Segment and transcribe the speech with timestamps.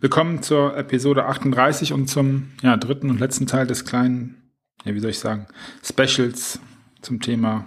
[0.00, 4.36] Willkommen zur Episode 38 und zum ja, dritten und letzten Teil des kleinen,
[4.84, 5.48] ja, wie soll ich sagen,
[5.82, 6.60] Specials
[7.00, 7.66] zum Thema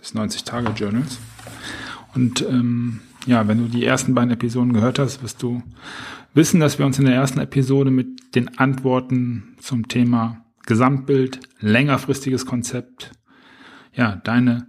[0.00, 1.18] des 90-Tage-Journals.
[2.14, 5.62] Und ähm, ja, wenn du die ersten beiden Episoden gehört hast, wirst du
[6.32, 12.46] wissen, dass wir uns in der ersten Episode mit den Antworten zum Thema Gesamtbild, längerfristiges
[12.46, 13.12] Konzept,
[13.92, 14.68] ja, deine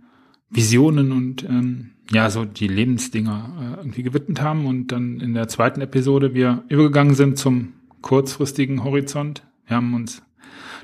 [0.49, 5.48] Visionen und ähm, ja, so die Lebensdinger äh, irgendwie gewidmet haben und dann in der
[5.48, 9.43] zweiten Episode wir übergegangen sind zum kurzfristigen Horizont.
[9.65, 10.21] Wir haben uns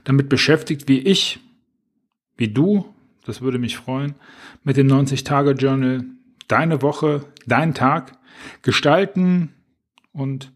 [0.03, 1.39] damit beschäftigt, wie ich,
[2.37, 2.93] wie du,
[3.25, 4.15] das würde mich freuen,
[4.63, 6.05] mit dem 90-Tage-Journal
[6.47, 8.13] deine Woche, deinen Tag
[8.61, 9.53] gestalten
[10.13, 10.51] und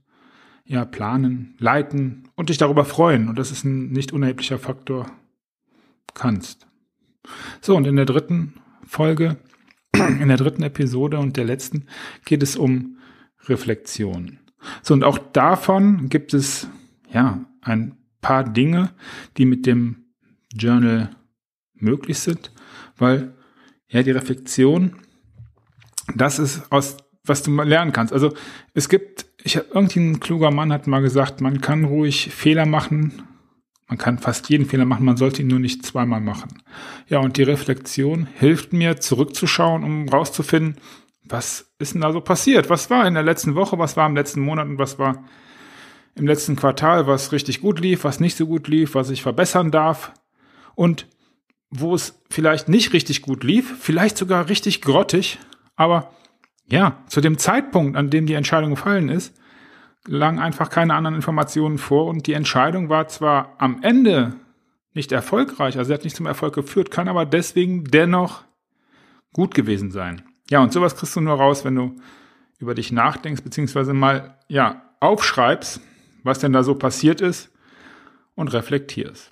[0.65, 3.27] ja, planen, leiten und dich darüber freuen.
[3.29, 5.11] Und das ist ein nicht unerheblicher Faktor
[6.13, 6.67] kannst.
[7.61, 8.53] So, und in der dritten
[8.85, 9.37] Folge
[10.19, 11.85] in der dritten Episode und der letzten
[12.25, 12.97] geht es um
[13.47, 14.39] Reflexion.
[14.81, 16.67] So, und auch davon gibt es,
[17.11, 18.91] ja, ein paar Dinge,
[19.37, 20.05] die mit dem
[20.55, 21.15] Journal
[21.73, 22.51] möglich sind,
[22.97, 23.33] weil,
[23.87, 24.95] ja, die Reflexion,
[26.15, 28.13] das ist aus, was du mal lernen kannst.
[28.13, 28.33] Also,
[28.73, 33.23] es gibt, ich, irgendein kluger Mann hat mal gesagt, man kann ruhig Fehler machen,
[33.87, 36.61] man kann fast jeden Fehler machen, man sollte ihn nur nicht zweimal machen.
[37.07, 40.77] Ja, und die Reflexion hilft mir, zurückzuschauen, um rauszufinden,
[41.23, 42.69] was ist denn da so passiert?
[42.69, 45.23] Was war in der letzten Woche, was war im letzten Monat und was war
[46.15, 49.71] im letzten Quartal, was richtig gut lief, was nicht so gut lief, was ich verbessern
[49.71, 50.13] darf
[50.75, 51.07] und
[51.69, 55.39] wo es vielleicht nicht richtig gut lief, vielleicht sogar richtig grottig,
[55.75, 56.11] aber
[56.67, 59.33] ja, zu dem Zeitpunkt, an dem die Entscheidung gefallen ist,
[60.07, 64.35] lagen einfach keine anderen Informationen vor und die Entscheidung war zwar am Ende
[64.93, 68.43] nicht erfolgreich, also sie hat nicht zum Erfolg geführt, kann aber deswegen dennoch
[69.31, 70.23] gut gewesen sein.
[70.49, 71.95] Ja, und sowas kriegst du nur raus, wenn du
[72.59, 75.81] über dich nachdenkst, beziehungsweise mal, ja, aufschreibst,
[76.23, 77.51] was denn da so passiert ist
[78.35, 79.31] und reflektierst.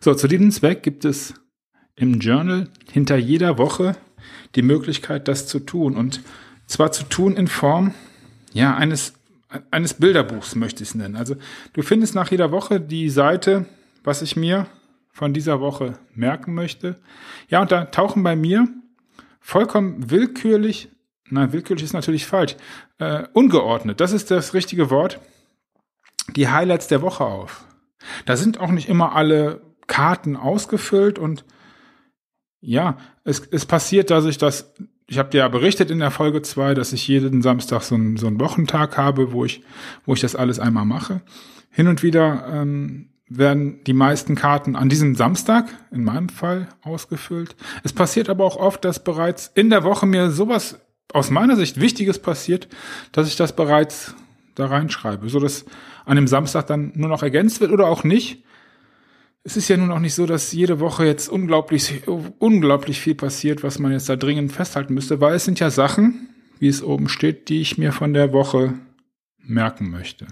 [0.00, 1.34] So, zu diesem Zweck gibt es
[1.96, 3.96] im Journal hinter jeder Woche
[4.54, 6.22] die Möglichkeit, das zu tun und
[6.66, 7.94] zwar zu tun in Form,
[8.52, 9.14] ja, eines
[9.70, 11.16] eines Bilderbuchs möchte ich es nennen.
[11.16, 11.36] Also
[11.72, 13.66] du findest nach jeder Woche die Seite,
[14.02, 14.66] was ich mir
[15.10, 16.96] von dieser Woche merken möchte.
[17.48, 18.68] Ja, und da tauchen bei mir
[19.40, 20.90] vollkommen willkürlich,
[21.28, 22.56] nein, willkürlich ist natürlich falsch,
[22.98, 25.20] äh, ungeordnet, das ist das richtige Wort,
[26.34, 27.66] die Highlights der Woche auf.
[28.26, 31.44] Da sind auch nicht immer alle Karten ausgefüllt und
[32.60, 34.72] ja, es, es passiert, dass ich das
[35.06, 38.16] ich habe dir ja berichtet in der Folge zwei, dass ich jeden Samstag so einen,
[38.16, 39.62] so einen Wochentag habe, wo ich,
[40.06, 41.20] wo ich das alles einmal mache.
[41.70, 47.56] Hin und wieder ähm, werden die meisten Karten an diesem Samstag, in meinem Fall, ausgefüllt.
[47.82, 50.80] Es passiert aber auch oft, dass bereits in der Woche mir sowas
[51.12, 52.68] aus meiner Sicht Wichtiges passiert,
[53.12, 54.14] dass ich das bereits
[54.54, 55.64] da reinschreibe, so dass
[56.06, 58.42] an dem Samstag dann nur noch ergänzt wird oder auch nicht
[59.44, 62.02] es ist ja nun auch nicht so, dass jede Woche jetzt unglaublich,
[62.38, 66.30] unglaublich viel passiert, was man jetzt da dringend festhalten müsste, weil es sind ja Sachen,
[66.58, 68.72] wie es oben steht, die ich mir von der Woche
[69.38, 70.26] merken möchte.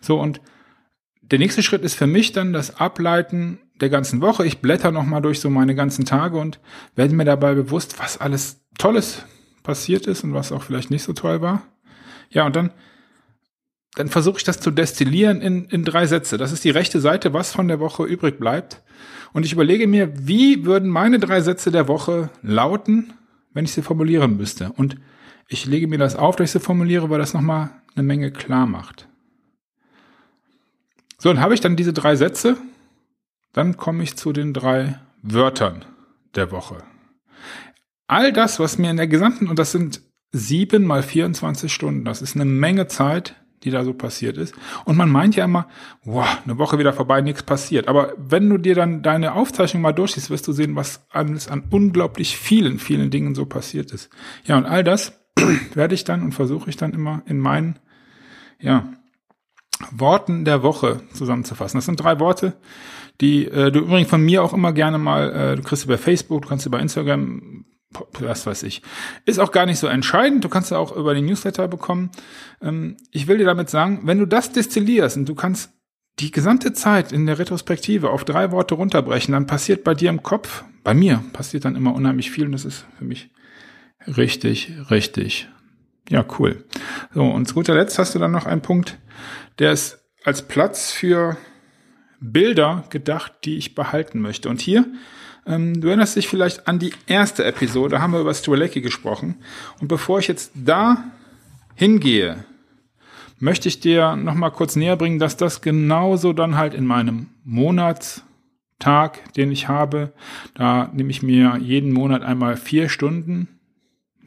[0.00, 0.40] So, und
[1.22, 4.44] der nächste Schritt ist für mich dann das Ableiten der ganzen Woche.
[4.44, 6.58] Ich blätter nochmal durch so meine ganzen Tage und
[6.96, 9.24] werde mir dabei bewusst, was alles Tolles
[9.62, 11.62] passiert ist und was auch vielleicht nicht so toll war.
[12.30, 12.72] Ja, und dann
[13.96, 16.36] dann versuche ich das zu destillieren in, in drei Sätze.
[16.36, 18.82] Das ist die rechte Seite, was von der Woche übrig bleibt.
[19.32, 23.14] Und ich überlege mir, wie würden meine drei Sätze der Woche lauten,
[23.54, 24.70] wenn ich sie formulieren müsste.
[24.70, 24.96] Und
[25.48, 28.66] ich lege mir das auf, dass ich sie formuliere, weil das nochmal eine Menge klar
[28.66, 29.08] macht.
[31.16, 32.58] So, und habe ich dann diese drei Sätze,
[33.54, 35.86] dann komme ich zu den drei Wörtern
[36.34, 36.82] der Woche.
[38.08, 40.02] All das, was mir in der gesamten, und das sind
[40.32, 44.54] sieben mal 24 Stunden, das ist eine Menge Zeit, die da so passiert ist.
[44.84, 45.66] Und man meint ja immer,
[46.04, 47.88] wow, eine Woche wieder vorbei, nichts passiert.
[47.88, 51.64] Aber wenn du dir dann deine Aufzeichnung mal durchsiehst, wirst du sehen, was alles an
[51.70, 54.08] unglaublich vielen, vielen Dingen so passiert ist.
[54.44, 55.18] Ja, und all das
[55.74, 57.80] werde ich dann und versuche ich dann immer in meinen,
[58.60, 58.88] ja,
[59.90, 61.76] Worten der Woche zusammenzufassen.
[61.76, 62.54] Das sind drei Worte,
[63.20, 65.98] die äh, du übrigens von mir auch immer gerne mal, äh, du kriegst sie bei
[65.98, 67.66] Facebook, du kannst sie bei Instagram
[68.20, 68.82] was weiß ich.
[69.24, 70.44] Ist auch gar nicht so entscheidend.
[70.44, 72.10] Du kannst ja auch über den Newsletter bekommen.
[72.60, 75.70] Ähm, ich will dir damit sagen, wenn du das destillierst und du kannst
[76.18, 80.22] die gesamte Zeit in der Retrospektive auf drei Worte runterbrechen, dann passiert bei dir im
[80.22, 83.30] Kopf, bei mir passiert dann immer unheimlich viel und das ist für mich
[84.06, 85.48] richtig, richtig,
[86.08, 86.64] ja, cool.
[87.12, 88.98] So, und zu guter Letzt hast du dann noch einen Punkt,
[89.58, 91.36] der ist als Platz für
[92.20, 94.48] Bilder gedacht, die ich behalten möchte.
[94.48, 94.86] Und hier,
[95.46, 99.36] ähm, du erinnerst dich vielleicht an die erste Episode, da haben wir über Strzelecki gesprochen.
[99.80, 101.04] Und bevor ich jetzt da
[101.74, 102.44] hingehe,
[103.38, 107.28] möchte ich dir noch mal kurz näher bringen, dass das genauso dann halt in meinem
[107.44, 110.12] Monatstag, den ich habe,
[110.54, 113.48] da nehme ich mir jeden Monat einmal vier Stunden,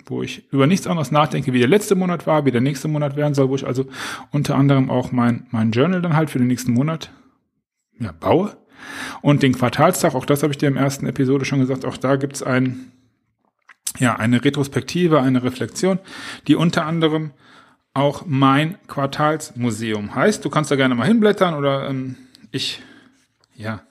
[0.06, 3.16] wo ich über nichts anderes nachdenke, wie der letzte Monat war, wie der nächste Monat
[3.16, 3.86] werden soll, wo ich also
[4.32, 7.12] unter anderem auch mein, mein Journal dann halt für den nächsten Monat
[8.00, 8.58] ja, baue.
[9.22, 12.16] Und den Quartalstag, auch das habe ich dir im ersten Episode schon gesagt, auch da
[12.16, 12.92] gibt es ein,
[13.98, 16.00] ja, eine Retrospektive, eine Reflexion,
[16.48, 17.32] die unter anderem
[17.94, 20.44] auch mein Quartalsmuseum heißt.
[20.46, 22.16] Du kannst da gerne mal hinblättern oder ähm,
[22.52, 22.82] ich,
[23.56, 23.82] ja,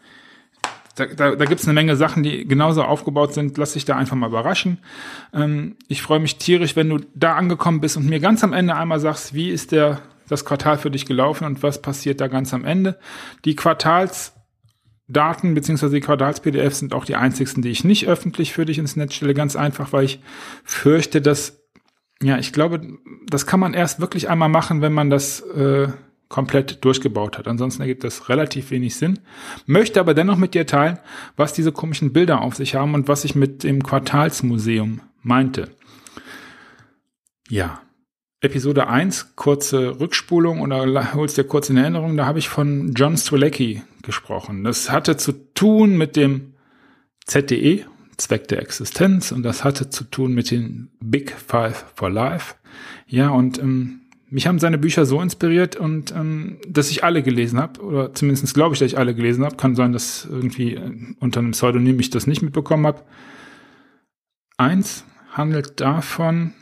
[0.99, 3.57] da, da, da gibt es eine Menge Sachen, die genauso aufgebaut sind.
[3.59, 4.79] Lass dich da einfach mal überraschen.
[5.33, 8.75] Ähm, ich freue mich tierisch, wenn du da angekommen bist und mir ganz am Ende
[8.75, 12.53] einmal sagst, wie ist der das Quartal für dich gelaufen und was passiert da ganz
[12.53, 12.99] am Ende.
[13.45, 13.57] Die
[15.09, 18.97] Quartalsdaten beziehungsweise die Quartals-PDFs sind auch die einzigsten, die ich nicht öffentlich für dich ins
[18.97, 19.35] Netz stelle.
[19.35, 20.21] Ganz einfach, weil ich
[20.65, 21.63] fürchte, dass
[22.21, 25.89] ja, ich glaube, das kann man erst wirklich einmal machen, wenn man das äh,
[26.29, 27.47] komplett durchgebaut hat.
[27.47, 29.21] Ansonsten ergibt das relativ wenig Sinn.
[29.67, 30.99] Möchte aber dennoch mit dir teilen,
[31.37, 35.71] was diese komischen Bilder auf sich haben und was ich mit dem Quartalsmuseum meinte.
[37.49, 37.81] Ja.
[38.41, 43.17] Episode 1, kurze Rückspulung oder holst dir kurz in Erinnerung, da habe ich von John
[43.17, 44.63] Strzelecki gesprochen.
[44.63, 46.55] Das hatte zu tun mit dem
[47.27, 47.85] ZDE,
[48.17, 52.55] Zweck der Existenz und das hatte zu tun mit den Big Five for Life.
[53.09, 57.59] Ja, und ähm, mich haben seine Bücher so inspiriert und ähm, dass ich alle gelesen
[57.59, 59.57] habe, oder zumindest glaube ich, dass ich alle gelesen habe.
[59.57, 63.03] Kann sein, dass irgendwie äh, unter einem Pseudonym ich das nicht mitbekommen habe.
[64.59, 66.53] Eins handelt davon,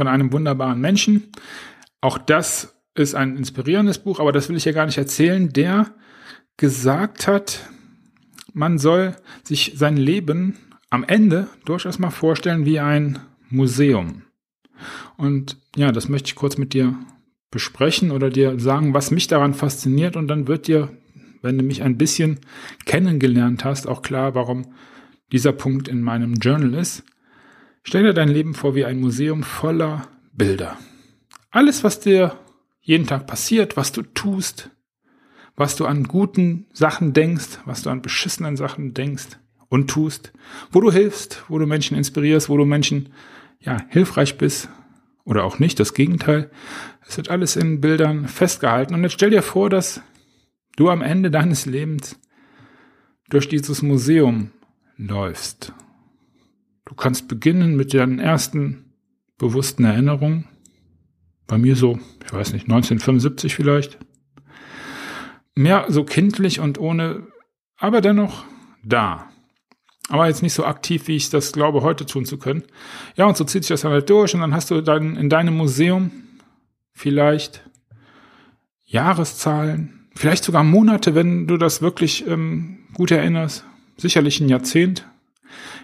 [0.00, 1.24] von einem wunderbaren Menschen.
[2.00, 5.94] Auch das ist ein inspirierendes Buch, aber das will ich ja gar nicht erzählen, der
[6.56, 7.68] gesagt hat,
[8.54, 10.56] man soll sich sein Leben
[10.88, 13.18] am Ende durchaus mal vorstellen wie ein
[13.50, 14.22] Museum.
[15.18, 16.94] Und ja, das möchte ich kurz mit dir
[17.50, 20.16] besprechen oder dir sagen, was mich daran fasziniert.
[20.16, 20.88] Und dann wird dir,
[21.42, 22.40] wenn du mich ein bisschen
[22.86, 24.72] kennengelernt hast, auch klar, warum
[25.30, 27.04] dieser Punkt in meinem Journal ist.
[27.82, 30.78] Stell dir dein Leben vor wie ein Museum voller Bilder.
[31.50, 32.38] Alles, was dir
[32.80, 34.70] jeden Tag passiert, was du tust,
[35.56, 39.38] was du an guten Sachen denkst, was du an beschissenen Sachen denkst
[39.68, 40.32] und tust,
[40.70, 43.10] wo du hilfst, wo du Menschen inspirierst, wo du Menschen
[43.58, 44.68] ja hilfreich bist
[45.24, 46.50] oder auch nicht, das Gegenteil.
[47.06, 50.02] Es wird alles in Bildern festgehalten und jetzt stell dir vor, dass
[50.76, 52.18] du am Ende deines Lebens
[53.28, 54.50] durch dieses Museum
[54.96, 55.72] läufst.
[56.90, 58.96] Du kannst beginnen mit deinen ersten
[59.38, 60.48] bewussten Erinnerungen.
[61.46, 63.96] Bei mir so, ich weiß nicht, 1975 vielleicht
[65.54, 67.28] mehr so kindlich und ohne,
[67.76, 68.44] aber dennoch
[68.82, 69.28] da.
[70.08, 72.64] Aber jetzt nicht so aktiv, wie ich das glaube, heute tun zu können.
[73.14, 75.30] Ja, und so zieht sich das dann halt durch und dann hast du dann in
[75.30, 76.10] deinem Museum
[76.92, 77.62] vielleicht
[78.82, 83.64] Jahreszahlen, vielleicht sogar Monate, wenn du das wirklich ähm, gut erinnerst.
[83.96, 85.06] Sicherlich ein Jahrzehnt.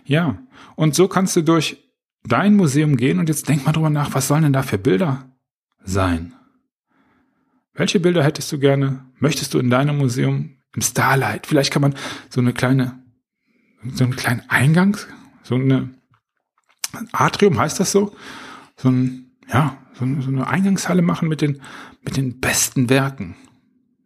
[0.05, 0.39] Ja,
[0.75, 1.83] und so kannst du durch
[2.25, 5.31] dein Museum gehen und jetzt denk mal drüber nach, was sollen denn da für Bilder
[5.85, 6.35] sein?
[7.75, 11.47] Welche Bilder hättest du gerne, möchtest du in deinem Museum im Starlight?
[11.47, 11.95] Vielleicht kann man
[12.31, 13.03] so eine kleine,
[13.95, 14.97] so einen kleinen Eingang,
[15.43, 15.91] so eine
[17.13, 18.17] Atrium heißt das so,
[18.77, 21.61] so ein, ja, so eine Eingangshalle machen mit den,
[22.03, 23.37] mit den besten Werken,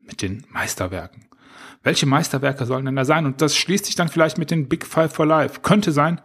[0.02, 1.29] mit den Meisterwerken.
[1.82, 3.26] Welche Meisterwerke sollen denn da sein?
[3.26, 5.60] Und das schließt sich dann vielleicht mit den Big Five for Life.
[5.60, 6.20] Könnte sein,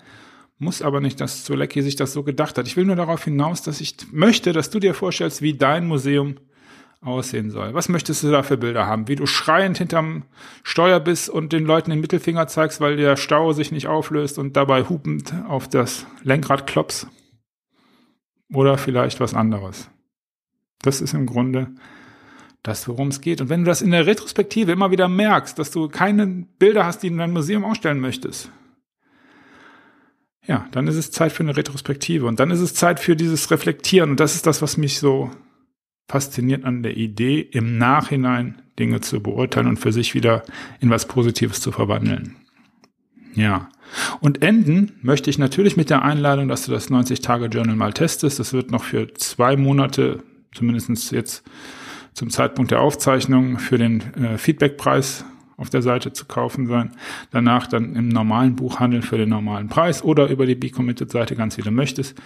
[0.58, 2.68] muss aber nicht, dass Zolecki sich das so gedacht hat.
[2.68, 6.36] Ich will nur darauf hinaus, dass ich möchte, dass du dir vorstellst, wie dein Museum
[7.02, 7.74] aussehen soll.
[7.74, 9.08] Was möchtest du da für Bilder haben?
[9.08, 10.24] Wie du schreiend hinterm
[10.64, 14.58] Steuer bist und den Leuten den Mittelfinger zeigst, weil der Stau sich nicht auflöst und
[14.58, 17.08] dabei hupend auf das Lenkrad klopfst?
[18.52, 19.90] Oder vielleicht was anderes.
[20.82, 21.70] Das ist im Grunde
[22.68, 23.42] das, worum es geht.
[23.42, 26.28] Und wenn du das in der Retrospektive immer wieder merkst, dass du keine
[26.60, 28.52] Bilder hast, die du in dein Museum ausstellen möchtest,
[30.48, 33.50] ja, dann ist es Zeit für eine Retrospektive und dann ist es Zeit für dieses
[33.50, 35.32] Reflektieren und das ist das, was mich so
[36.08, 40.44] fasziniert an der Idee, im Nachhinein Dinge zu beurteilen und für sich wieder
[40.80, 42.36] in was Positives zu verwandeln.
[43.34, 43.70] Ja.
[44.20, 48.40] Und enden möchte ich natürlich mit der Einladung, dass du das 90-Tage-Journal mal testest.
[48.40, 51.44] Das wird noch für zwei Monate, zumindest jetzt
[52.16, 55.26] zum Zeitpunkt der Aufzeichnung, für den äh, Feedbackpreis
[55.58, 56.92] auf der Seite zu kaufen sein.
[57.32, 61.62] Danach dann im normalen Buchhandel für den normalen Preis oder über die Be-Committed-Seite, ganz wie
[61.62, 62.18] du möchtest.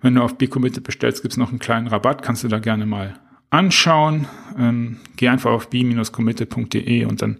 [0.00, 3.14] Wenn du auf Be-Committed bestellst, gibt's noch einen kleinen Rabatt, kannst du da gerne mal
[3.50, 4.26] anschauen.
[4.58, 7.38] Ähm, geh einfach auf be-committed.de und dann,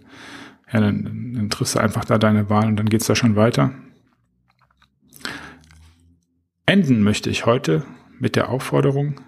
[0.71, 3.71] ja, dann, dann triffst du einfach da deine Wahl und dann geht's da schon weiter.
[6.65, 7.83] Enden möchte ich heute
[8.19, 9.21] mit der Aufforderung,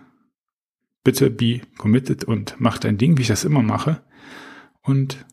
[1.03, 4.01] bitte be committed und mach dein Ding, wie ich das immer mache.
[4.81, 5.25] Und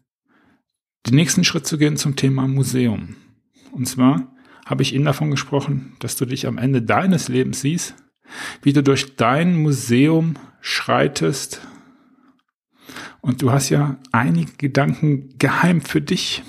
[1.06, 3.16] den nächsten Schritt zu gehen zum Thema Museum.
[3.72, 7.94] Und zwar habe ich Ihnen davon gesprochen, dass du dich am Ende deines Lebens siehst,
[8.62, 11.60] wie du durch dein Museum schreitest.
[13.20, 16.42] Und du hast ja einige Gedanken geheim für dich.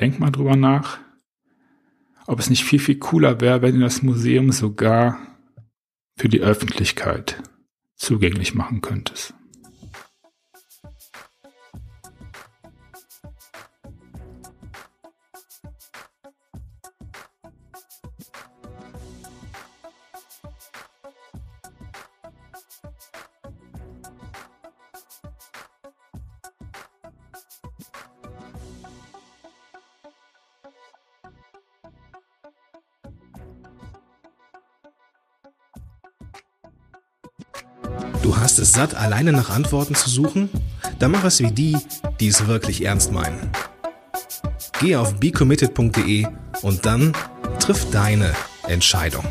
[0.00, 0.98] Denk mal drüber nach,
[2.26, 5.18] ob es nicht viel, viel cooler wäre, wenn das Museum sogar
[6.16, 7.42] für die Öffentlichkeit
[7.96, 9.34] zugänglich machen könntest.
[38.32, 40.48] Du hast es satt, alleine nach Antworten zu suchen?
[40.98, 41.76] Dann mach es wie die,
[42.18, 43.50] die es wirklich ernst meinen.
[44.80, 46.26] Geh auf becommitted.de
[46.62, 47.12] und dann
[47.60, 48.32] triff deine
[48.66, 49.26] Entscheidung.